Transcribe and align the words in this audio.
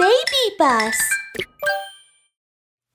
BabyBus. 0.00 0.96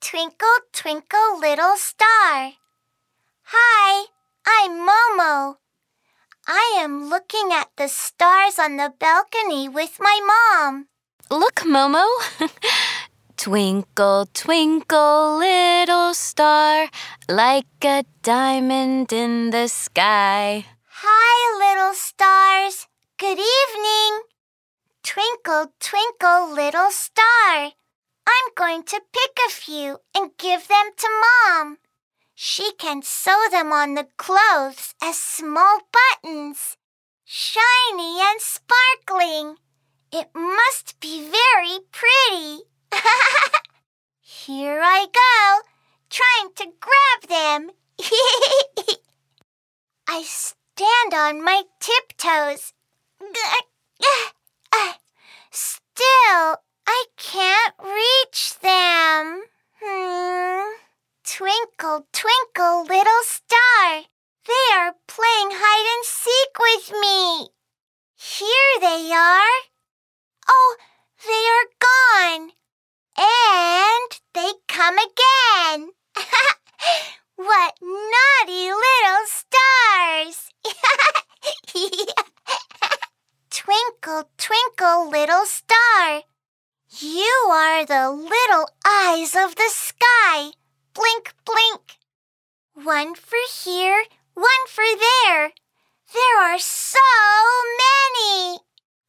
Twinkle, 0.00 0.58
twinkle, 0.72 1.38
little 1.38 1.76
star. 1.76 2.54
Hi, 3.54 4.06
I'm 4.44 4.72
Momo. 4.82 5.58
I 6.48 6.74
am 6.82 7.08
looking 7.08 7.52
at 7.52 7.68
the 7.76 7.86
stars 7.86 8.58
on 8.58 8.76
the 8.76 8.92
balcony 8.98 9.68
with 9.68 9.98
my 10.00 10.18
mom. 10.26 10.88
Look, 11.30 11.62
Momo. 11.62 12.04
twinkle, 13.36 14.26
twinkle, 14.34 15.38
little 15.38 16.12
star, 16.12 16.88
like 17.28 17.84
a 17.84 18.04
diamond 18.22 19.12
in 19.12 19.50
the 19.50 19.68
sky. 19.68 20.66
Hi, 21.06 21.36
little 21.62 21.94
stars. 21.94 22.88
Good 23.16 23.38
evening. 23.38 24.26
Twinkle, 25.56 25.72
twinkle, 25.80 26.52
little 26.54 26.90
star. 26.90 27.72
I'm 28.26 28.48
going 28.56 28.82
to 28.82 29.00
pick 29.10 29.38
a 29.46 29.50
few 29.50 30.00
and 30.14 30.36
give 30.36 30.68
them 30.68 30.90
to 30.94 31.08
Mom. 31.48 31.78
She 32.34 32.72
can 32.78 33.00
sew 33.00 33.40
them 33.50 33.72
on 33.72 33.94
the 33.94 34.06
clothes 34.18 34.94
as 35.02 35.16
small 35.18 35.78
buttons, 36.22 36.76
shiny 37.24 38.20
and 38.20 38.38
sparkling. 38.38 39.56
It 40.12 40.28
must 40.34 41.00
be 41.00 41.22
very 41.22 41.78
pretty. 41.90 42.64
Here 44.20 44.82
I 44.82 45.06
go, 45.06 45.62
trying 46.10 46.52
to 46.56 46.66
grab 46.78 47.30
them. 47.30 47.70
I 50.06 50.22
stand 50.22 51.14
on 51.14 51.42
my 51.42 51.62
tiptoes. 51.80 52.74
Twinkle, 61.56 62.06
twinkle, 62.12 62.82
little 62.82 63.22
star. 63.22 64.02
They 64.46 64.74
are 64.74 64.94
playing 65.06 65.50
hide 65.52 65.86
and 65.94 66.04
seek 66.04 66.58
with 66.60 66.92
me. 67.00 67.48
Here 68.14 68.80
they 68.80 69.10
are. 69.12 69.62
Oh, 70.48 70.76
they 71.24 71.46
are 71.56 71.68
gone. 71.80 72.52
And 73.16 74.20
they 74.34 74.52
come 74.68 74.98
again. 74.98 75.92
what 77.36 77.74
naughty 77.80 78.70
little 78.72 79.24
stars! 79.24 80.50
twinkle, 83.50 84.28
twinkle, 84.36 85.08
little 85.08 85.46
star. 85.46 86.22
You 86.98 87.48
are 87.50 87.86
the 87.86 88.10
little 88.10 88.68
eyes 88.84 89.34
of 89.34 89.56
the 89.56 89.70
sky. 89.70 90.52
Blink, 90.96 91.34
blink. 91.44 91.98
One 92.72 93.14
for 93.14 93.36
here, 93.62 94.04
one 94.32 94.66
for 94.66 94.84
there. 94.98 95.52
There 96.14 96.40
are 96.40 96.58
so 96.58 96.98
many. 97.84 98.60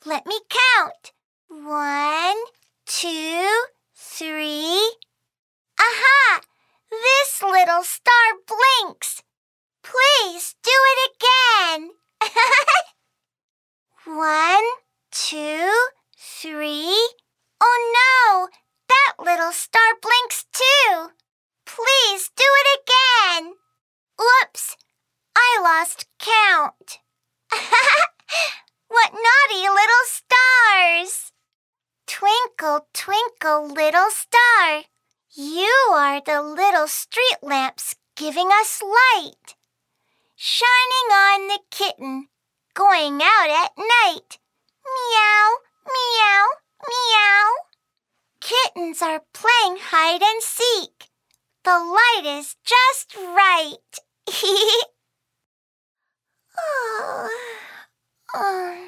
Let 0.06 0.26
me 0.26 0.38
count. 0.50 1.14
One, 1.48 2.36
two, 2.86 3.48
three. 3.96 4.98
Aha! 5.80 6.42
This 6.92 7.42
little 7.42 7.84
star 7.84 8.34
blinks. 8.46 9.24
Please 9.82 10.56
do 10.62 10.72
it 10.74 11.12
again. 11.16 11.92
One, 14.18 14.66
two, 15.12 15.72
three. 16.18 17.10
Oh 17.62 17.80
no! 18.02 18.48
That 18.90 19.24
little 19.24 19.54
star 19.54 19.94
blinks 20.02 20.46
too. 20.52 21.12
Please 21.68 22.32
do 22.36 22.44
it 22.46 22.82
again. 22.82 23.54
Whoops! 24.18 24.78
I 25.36 25.60
lost 25.62 26.08
count. 26.18 27.00
what 28.88 29.12
naughty 29.14 29.68
little 29.68 30.06
stars! 30.06 31.34
Twinkle, 32.08 32.88
little 33.62 34.10
star. 34.10 34.84
You 35.36 35.74
are 35.92 36.22
the 36.22 36.42
little 36.42 36.88
street 36.88 37.38
lamps 37.42 37.96
giving 38.16 38.50
us 38.62 38.82
light. 38.82 39.56
Shining 40.36 41.12
on 41.12 41.48
the 41.48 41.60
kitten, 41.72 42.28
going 42.74 43.22
out 43.22 43.50
at 43.50 43.72
night. 43.78 44.40
Meow, 44.86 45.58
meow, 45.86 46.46
meow. 46.88 47.54
Kittens 48.40 49.02
are 49.02 49.24
playing 49.34 49.78
hide 49.80 50.22
and 50.22 50.42
seek. 50.42 51.10
The 51.64 51.72
light 51.72 52.40
is 52.40 52.56
just 52.64 53.16
right. 53.16 54.00
oh, 56.58 57.30
oh, 58.34 58.88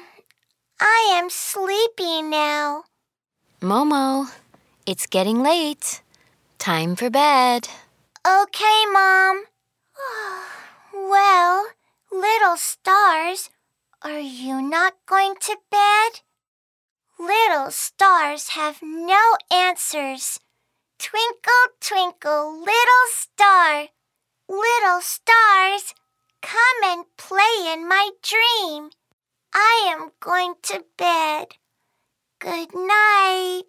I 0.80 1.12
am 1.18 1.28
sleepy 1.28 2.22
now. 2.22 2.84
Momo, 3.60 4.30
it's 4.90 5.06
getting 5.06 5.40
late. 5.40 6.02
Time 6.58 6.96
for 6.96 7.08
bed. 7.10 7.68
Okay, 8.26 8.78
Mom. 8.92 9.44
well, 10.92 11.66
little 12.10 12.56
stars, 12.56 13.50
are 14.02 14.18
you 14.18 14.60
not 14.60 14.94
going 15.06 15.34
to 15.42 15.56
bed? 15.70 16.22
Little 17.20 17.70
stars 17.70 18.48
have 18.58 18.80
no 18.82 19.36
answers. 19.52 20.40
Twinkle, 20.98 21.66
twinkle, 21.80 22.58
little 22.58 23.06
star. 23.10 23.86
Little 24.48 25.00
stars, 25.00 25.94
come 26.42 26.80
and 26.82 27.04
play 27.16 27.72
in 27.72 27.88
my 27.88 28.10
dream. 28.22 28.90
I 29.54 29.94
am 29.94 30.10
going 30.18 30.54
to 30.64 30.84
bed. 30.98 31.46
Good 32.40 32.74
night. 32.74 33.62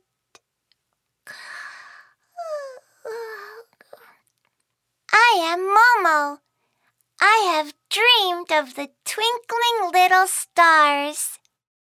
I 5.14 5.54
am 5.54 5.60
Momo. 5.60 6.40
I 7.20 7.54
have 7.56 7.74
dreamed 7.92 8.50
of 8.54 8.76
the 8.76 8.88
twinkling 9.04 9.92
little 9.92 10.26
stars. 10.26 11.41